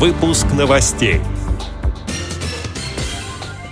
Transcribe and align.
Выпуск 0.00 0.46
новостей. 0.52 1.20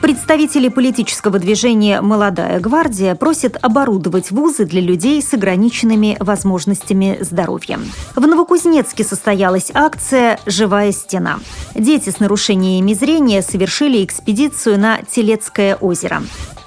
Представители 0.00 0.68
политического 0.68 1.40
движения 1.40 2.00
«Молодая 2.00 2.60
гвардия» 2.60 3.16
просят 3.16 3.56
оборудовать 3.60 4.30
вузы 4.30 4.64
для 4.64 4.80
людей 4.80 5.20
с 5.20 5.34
ограниченными 5.34 6.16
возможностями 6.20 7.18
здоровья. 7.20 7.80
В 8.14 8.20
Новокузнецке 8.20 9.02
состоялась 9.02 9.72
акция 9.74 10.38
«Живая 10.46 10.92
стена». 10.92 11.40
Дети 11.74 12.10
с 12.10 12.20
нарушениями 12.20 12.94
зрения 12.94 13.42
совершили 13.42 14.04
экспедицию 14.04 14.78
на 14.78 15.00
Телецкое 15.02 15.74
озеро. 15.74 16.22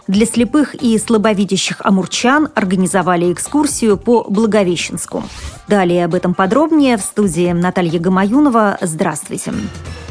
Для 0.07 0.25
слепых 0.25 0.75
и 0.75 0.97
слабовидящих 0.99 1.81
амурчан 1.83 2.49
организовали 2.53 3.33
экскурсию 3.33 3.97
по 3.97 4.23
Благовещенску. 4.23 5.23
Далее 5.67 6.05
об 6.05 6.13
этом 6.13 6.35
подробнее 6.35 6.97
в 6.97 7.01
студии 7.01 7.51
Наталья 7.51 7.99
Гамаюнова. 7.99 8.77
Здравствуйте. 8.81 9.51
Здравствуйте. 9.51 10.04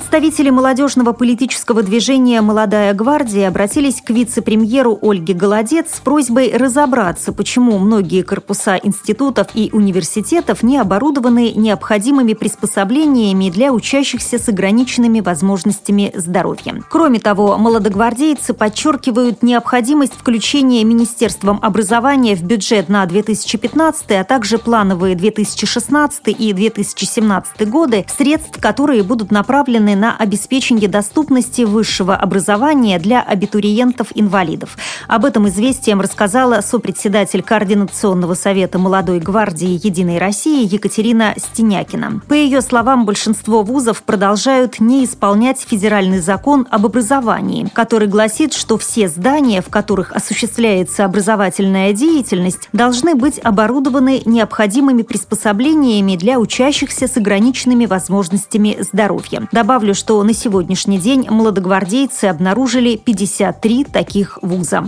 Представители 0.00 0.48
молодежного 0.48 1.12
политического 1.12 1.82
движения 1.82 2.40
«Молодая 2.40 2.94
гвардия» 2.94 3.48
обратились 3.48 4.00
к 4.00 4.08
вице-премьеру 4.08 4.98
Ольге 5.02 5.34
Голодец 5.34 5.96
с 5.96 6.00
просьбой 6.00 6.56
разобраться, 6.56 7.34
почему 7.34 7.78
многие 7.78 8.22
корпуса 8.22 8.76
институтов 8.76 9.48
и 9.52 9.68
университетов 9.74 10.62
не 10.62 10.78
оборудованы 10.78 11.52
необходимыми 11.54 12.32
приспособлениями 12.32 13.50
для 13.50 13.74
учащихся 13.74 14.38
с 14.38 14.48
ограниченными 14.48 15.20
возможностями 15.20 16.10
здоровья. 16.14 16.82
Кроме 16.88 17.20
того, 17.20 17.58
молодогвардейцы 17.58 18.54
подчеркивают 18.54 19.42
необходимость 19.42 20.14
включения 20.14 20.82
Министерством 20.82 21.58
образования 21.60 22.36
в 22.36 22.42
бюджет 22.42 22.88
на 22.88 23.04
2015, 23.04 24.12
а 24.12 24.24
также 24.24 24.56
плановые 24.56 25.14
2016 25.14 26.28
и 26.28 26.52
2017 26.54 27.68
годы 27.68 28.06
средств, 28.08 28.58
которые 28.58 29.02
будут 29.02 29.30
направлены 29.30 29.89
направлены 29.90 29.96
на 29.96 30.16
обеспечение 30.16 30.88
доступности 30.88 31.62
высшего 31.62 32.16
образования 32.16 32.98
для 32.98 33.22
абитуриентов-инвалидов. 33.22 34.76
Об 35.08 35.24
этом 35.24 35.48
известием 35.48 36.00
рассказала 36.00 36.60
сопредседатель 36.60 37.42
Координационного 37.42 38.34
совета 38.34 38.78
молодой 38.78 39.20
гвардии 39.20 39.80
«Единой 39.86 40.18
России» 40.18 40.72
Екатерина 40.72 41.34
Стенякина. 41.36 42.20
По 42.28 42.34
ее 42.34 42.62
словам, 42.62 43.04
большинство 43.04 43.62
вузов 43.62 44.02
продолжают 44.02 44.80
не 44.80 45.04
исполнять 45.04 45.60
федеральный 45.60 46.20
закон 46.20 46.66
об 46.70 46.86
образовании, 46.86 47.68
который 47.72 48.08
гласит, 48.08 48.52
что 48.52 48.78
все 48.78 49.08
здания, 49.08 49.60
в 49.62 49.68
которых 49.68 50.12
осуществляется 50.12 51.04
образовательная 51.04 51.92
деятельность, 51.92 52.68
должны 52.72 53.14
быть 53.14 53.38
оборудованы 53.38 54.22
необходимыми 54.24 55.02
приспособлениями 55.02 56.16
для 56.16 56.38
учащихся 56.38 57.06
с 57.06 57.16
ограниченными 57.16 57.86
возможностями 57.86 58.76
здоровья. 58.80 59.48
Добавлю, 59.52 59.79
что 59.94 60.22
на 60.22 60.32
сегодняшний 60.34 60.98
день 60.98 61.26
молодогвардейцы 61.28 62.26
обнаружили 62.26 62.96
53 62.96 63.84
таких 63.84 64.38
вуза. 64.42 64.84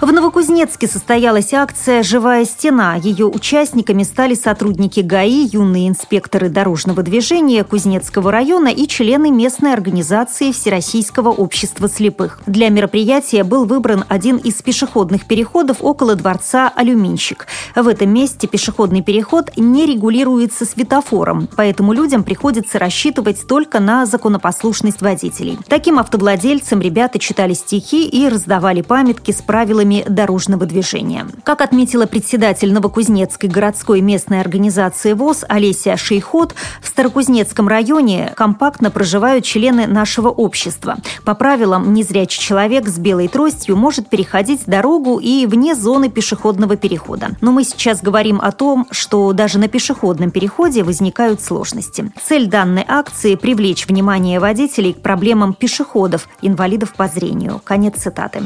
В 0.00 0.12
Новокузнецке 0.12 0.86
состоялась 0.86 1.52
акция 1.52 2.04
«Живая 2.04 2.44
стена». 2.44 2.94
Ее 2.94 3.26
участниками 3.26 4.04
стали 4.04 4.34
сотрудники 4.34 5.00
ГАИ, 5.00 5.48
юные 5.52 5.88
инспекторы 5.88 6.48
дорожного 6.48 7.02
движения 7.02 7.64
Кузнецкого 7.64 8.30
района 8.30 8.68
и 8.68 8.86
члены 8.86 9.32
местной 9.32 9.72
организации 9.72 10.52
Всероссийского 10.52 11.30
общества 11.30 11.88
слепых. 11.88 12.38
Для 12.46 12.68
мероприятия 12.68 13.42
был 13.42 13.64
выбран 13.64 14.04
один 14.08 14.36
из 14.36 14.62
пешеходных 14.62 15.26
переходов 15.26 15.78
около 15.80 16.14
дворца 16.14 16.72
«Алюминщик». 16.76 17.48
В 17.74 17.88
этом 17.88 18.10
месте 18.10 18.46
пешеходный 18.46 19.02
переход 19.02 19.50
не 19.56 19.84
регулируется 19.84 20.64
светофором, 20.64 21.48
поэтому 21.56 21.92
людям 21.92 22.22
приходится 22.22 22.78
рассчитывать 22.78 23.48
только 23.48 23.80
на 23.80 24.06
законопослушность 24.06 25.02
водителей. 25.02 25.58
Таким 25.66 25.98
автовладельцам 25.98 26.80
ребята 26.80 27.18
читали 27.18 27.54
стихи 27.54 28.06
и 28.06 28.28
раздавали 28.28 28.82
памятки 28.82 29.32
с 29.32 29.42
правилами 29.42 29.87
правилами 29.88 30.04
дорожного 30.08 30.66
движения. 30.66 31.26
Как 31.44 31.60
отметила 31.60 32.06
председатель 32.06 32.72
Новокузнецкой 32.72 33.48
городской 33.48 34.00
местной 34.00 34.40
организации 34.40 35.12
ВОЗ 35.12 35.44
Олеся 35.48 35.96
Шейхот, 35.96 36.54
в 36.82 36.86
Старокузнецком 36.86 37.68
районе 37.68 38.32
компактно 38.36 38.90
проживают 38.90 39.44
члены 39.44 39.86
нашего 39.86 40.28
общества. 40.28 40.96
По 41.24 41.34
правилам, 41.34 41.94
незрячий 41.94 42.40
человек 42.40 42.88
с 42.88 42.98
белой 42.98 43.28
тростью 43.28 43.76
может 43.76 44.08
переходить 44.08 44.66
дорогу 44.66 45.18
и 45.18 45.46
вне 45.46 45.74
зоны 45.74 46.10
пешеходного 46.10 46.76
перехода. 46.76 47.30
Но 47.40 47.52
мы 47.52 47.64
сейчас 47.64 48.02
говорим 48.02 48.40
о 48.40 48.52
том, 48.52 48.86
что 48.90 49.32
даже 49.32 49.58
на 49.58 49.68
пешеходном 49.68 50.30
переходе 50.30 50.82
возникают 50.82 51.40
сложности. 51.40 52.12
Цель 52.22 52.46
данной 52.48 52.84
акции– 52.86 53.34
привлечь 53.36 53.86
внимание 53.86 54.40
водителей 54.40 54.92
к 54.92 55.00
проблемам 55.00 55.54
пешеходов, 55.54 56.28
инвалидов 56.42 56.94
по 56.94 57.08
зрению. 57.08 57.60
Конец 57.64 58.02
цитаты. 58.02 58.42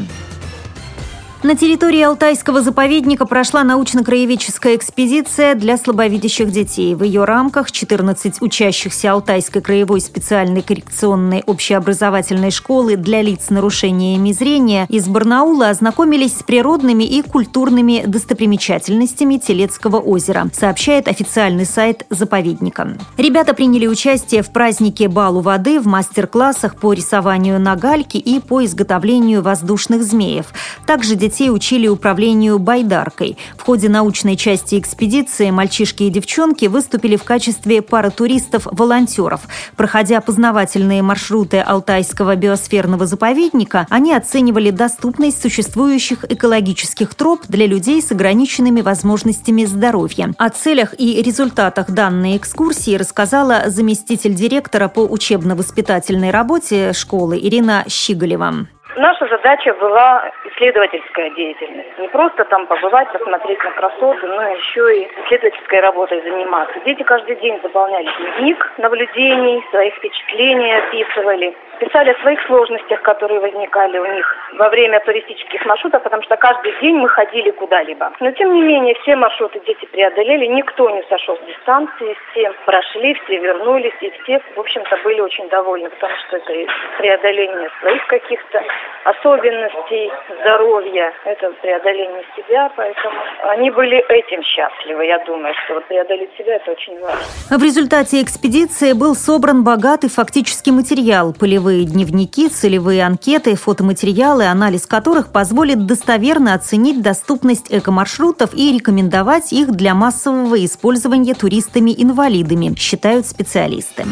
На 1.42 1.56
территории 1.56 2.00
Алтайского 2.02 2.62
заповедника 2.62 3.26
прошла 3.26 3.64
научно-краеведческая 3.64 4.76
экспедиция 4.76 5.56
для 5.56 5.76
слабовидящих 5.76 6.52
детей. 6.52 6.94
В 6.94 7.02
ее 7.02 7.24
рамках 7.24 7.72
14 7.72 8.40
учащихся 8.40 9.10
Алтайской 9.10 9.60
краевой 9.60 10.00
специальной 10.00 10.62
коррекционной 10.62 11.42
общеобразовательной 11.44 12.52
школы 12.52 12.94
для 12.94 13.22
лиц 13.22 13.46
с 13.46 13.50
нарушениями 13.50 14.30
зрения 14.30 14.86
из 14.88 15.08
Барнаула 15.08 15.70
ознакомились 15.70 16.38
с 16.38 16.44
природными 16.44 17.02
и 17.02 17.22
культурными 17.22 18.04
достопримечательностями 18.06 19.38
Телецкого 19.38 19.98
озера, 19.98 20.48
сообщает 20.52 21.08
официальный 21.08 21.66
сайт 21.66 22.06
заповедника. 22.08 22.96
Ребята 23.16 23.52
приняли 23.52 23.88
участие 23.88 24.44
в 24.44 24.52
празднике 24.52 25.08
Балу 25.08 25.40
воды 25.40 25.80
в 25.80 25.88
мастер-классах 25.88 26.76
по 26.76 26.92
рисованию 26.92 27.58
на 27.58 27.74
гальке 27.74 28.18
и 28.18 28.38
по 28.38 28.64
изготовлению 28.64 29.42
воздушных 29.42 30.04
змеев. 30.04 30.46
Также 30.86 31.16
дети 31.16 31.31
детей 31.32 31.50
учили 31.50 31.88
управлению 31.88 32.58
байдаркой. 32.58 33.38
В 33.56 33.62
ходе 33.62 33.88
научной 33.88 34.36
части 34.36 34.78
экспедиции 34.78 35.50
мальчишки 35.50 36.02
и 36.02 36.10
девчонки 36.10 36.66
выступили 36.66 37.16
в 37.16 37.24
качестве 37.24 37.80
пары 37.80 38.10
туристов-волонтеров. 38.10 39.40
Проходя 39.74 40.20
познавательные 40.20 41.00
маршруты 41.02 41.60
Алтайского 41.60 42.36
биосферного 42.36 43.06
заповедника, 43.06 43.86
они 43.88 44.12
оценивали 44.12 44.70
доступность 44.70 45.40
существующих 45.40 46.30
экологических 46.30 47.14
троп 47.14 47.46
для 47.48 47.66
людей 47.66 48.02
с 48.02 48.12
ограниченными 48.12 48.82
возможностями 48.82 49.64
здоровья. 49.64 50.34
О 50.36 50.50
целях 50.50 50.94
и 50.98 51.22
результатах 51.22 51.90
данной 51.90 52.36
экскурсии 52.36 52.94
рассказала 52.96 53.64
заместитель 53.68 54.34
директора 54.34 54.88
по 54.88 55.00
учебно-воспитательной 55.00 56.30
работе 56.30 56.92
школы 56.92 57.38
Ирина 57.38 57.84
Щиголева. 57.88 58.66
Наша 58.96 59.26
задача 59.26 59.72
была 59.74 60.30
исследовательская 60.44 61.30
деятельность. 61.30 61.98
Не 61.98 62.08
просто 62.08 62.44
там 62.44 62.66
побывать, 62.66 63.10
посмотреть 63.10 63.62
на 63.64 63.70
красоты, 63.70 64.26
но 64.26 64.42
еще 64.48 64.98
и 64.98 65.08
исследовательской 65.24 65.80
работой 65.80 66.20
заниматься. 66.20 66.78
Дети 66.84 67.02
каждый 67.02 67.36
день 67.36 67.58
заполняли 67.62 68.10
дневник 68.18 68.72
наблюдений, 68.76 69.64
свои 69.70 69.90
впечатления 69.92 70.76
описывали 70.76 71.56
писали 71.82 72.10
о 72.10 72.20
своих 72.20 72.40
сложностях, 72.46 73.02
которые 73.02 73.40
возникали 73.40 73.98
у 73.98 74.06
них 74.14 74.36
во 74.54 74.68
время 74.68 75.00
туристических 75.00 75.64
маршрутов, 75.66 76.02
потому 76.02 76.22
что 76.22 76.36
каждый 76.36 76.72
день 76.80 76.96
мы 76.96 77.08
ходили 77.08 77.50
куда-либо. 77.50 78.12
Но 78.20 78.30
тем 78.32 78.54
не 78.54 78.62
менее, 78.62 78.94
все 79.02 79.16
маршруты 79.16 79.60
дети 79.66 79.84
преодолели, 79.86 80.46
никто 80.46 80.90
не 80.90 81.02
сошел 81.08 81.36
с 81.36 81.46
дистанции, 81.46 82.16
все 82.30 82.52
прошли, 82.66 83.14
все 83.14 83.38
вернулись, 83.38 83.94
и 84.00 84.10
все, 84.22 84.40
в 84.54 84.60
общем-то, 84.60 84.96
были 85.02 85.20
очень 85.20 85.48
довольны, 85.48 85.90
потому 85.90 86.14
что 86.26 86.36
это 86.36 86.72
преодоление 86.98 87.70
своих 87.80 88.06
каких-то 88.06 88.62
особенностей 89.04 90.10
здоровья, 90.40 91.12
это 91.24 91.50
преодоление 91.60 92.24
себя, 92.36 92.70
поэтому 92.76 93.14
они 93.48 93.70
были 93.70 93.98
этим 94.08 94.42
счастливы. 94.42 95.06
Я 95.06 95.18
думаю, 95.24 95.54
что 95.64 95.74
вот 95.74 95.84
преодолеть 95.86 96.30
себя– 96.38 96.56
это 96.56 96.70
очень 96.70 97.00
важно. 97.00 97.18
В 97.50 97.62
результате 97.62 98.22
экспедиции 98.22 98.92
был 98.92 99.14
собран 99.14 99.64
богатый 99.64 100.08
фактический 100.08 100.72
материал– 100.72 101.34
полевые 101.38 101.84
дневники, 101.84 102.48
целевые 102.48 103.04
анкеты, 103.04 103.56
фотоматериалы, 103.56 104.46
анализ 104.46 104.86
которых 104.86 105.32
позволит 105.32 105.86
достоверно 105.86 106.54
оценить 106.54 107.02
доступность 107.02 107.72
экомаршрутов 107.74 108.54
и 108.54 108.72
рекомендовать 108.72 109.52
их 109.52 109.70
для 109.72 109.94
массового 109.94 110.64
использования 110.64 111.34
туристами-инвалидами, 111.34 112.74
считают 112.76 113.26
специалисты. 113.26 114.04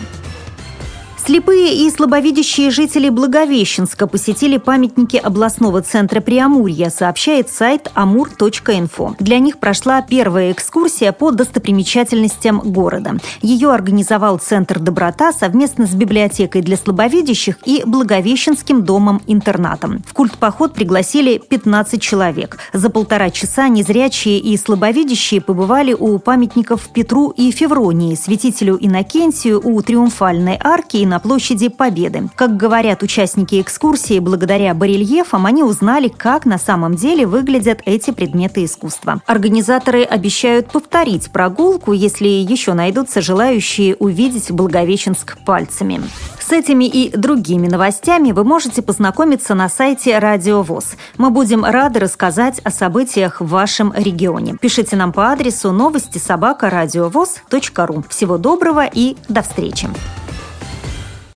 Слепые 1.31 1.87
и 1.87 1.91
слабовидящие 1.91 2.73
жители 2.73 3.09
Благовещенска 3.09 4.09
посетили 4.09 4.57
памятники 4.57 5.17
областного 5.17 5.81
центра 5.81 6.21
Приамурья, 6.21 6.91
сообщает 6.91 7.49
сайт 7.49 7.89
amur.info. 7.95 9.15
Для 9.21 9.39
них 9.39 9.59
прошла 9.59 10.03
первая 10.03 10.51
экскурсия 10.51 11.13
по 11.13 11.31
достопримечательностям 11.31 12.59
города. 12.59 13.19
Ее 13.43 13.71
организовал 13.71 14.39
Центр 14.39 14.81
«Доброта» 14.81 15.33
совместно 15.33 15.87
с 15.87 15.95
библиотекой 15.95 16.63
для 16.63 16.77
слабовидящих 16.77 17.59
и 17.65 17.85
Благовещенским 17.87 18.83
домом-интернатом. 18.83 20.03
В 20.09 20.15
культ-поход 20.15 20.75
пригласили 20.75 21.39
15 21.39 22.03
человек. 22.03 22.59
За 22.73 22.91
полтора 22.91 23.31
часа 23.31 23.69
незрячие 23.69 24.41
и 24.41 24.57
слабовидящие 24.57 25.41
побывали 25.41 25.93
у 25.93 26.19
памятников 26.19 26.89
Петру 26.93 27.31
и 27.31 27.53
Февронии, 27.53 28.17
святителю 28.17 28.77
Иннокентию 28.81 29.61
у 29.63 29.81
Триумфальной 29.81 30.59
арки 30.61 30.97
и 30.97 31.07
на 31.07 31.20
площади 31.23 31.69
Победы. 31.69 32.29
Как 32.35 32.57
говорят 32.57 33.03
участники 33.03 33.61
экскурсии, 33.61 34.19
благодаря 34.19 34.75
барельефам 34.75 35.47
они 35.47 35.63
узнали, 35.63 36.09
как 36.09 36.45
на 36.45 36.59
самом 36.59 36.95
деле 36.95 37.27
выглядят 37.27 37.81
эти 37.85 38.11
предметы 38.11 38.65
искусства. 38.65 39.23
Организаторы 39.27 40.03
обещают 40.03 40.71
повторить 40.71 41.31
прогулку, 41.31 41.93
если 41.93 42.29
еще 42.29 42.75
найдутся 42.75 43.21
желающие 43.21 43.97
увидеть 43.97 44.51
Благовещенск 44.51 45.39
пальцами. 45.45 46.01
С 46.39 46.53
этими 46.53 46.85
и 46.85 47.17
другими 47.17 47.69
новостями 47.69 48.33
вы 48.33 48.43
можете 48.43 48.83
познакомиться 48.83 49.55
на 49.55 49.69
сайте 49.69 50.19
Радио 50.19 50.63
ВОЗ. 50.63 50.97
Мы 51.17 51.31
будем 51.31 51.65
рады 51.65 52.01
рассказать 52.01 52.59
о 52.65 52.71
событиях 52.71 53.41
в 53.41 53.47
вашем 53.47 53.93
регионе. 53.95 54.57
Пишите 54.61 54.97
нам 54.97 55.13
по 55.13 55.31
адресу 55.31 55.71
новости 55.71 56.19
собака 56.19 56.71
ру. 56.71 58.05
Всего 58.09 58.37
доброго 58.37 58.89
и 58.93 59.17
до 59.29 59.43
встречи! 59.43 59.89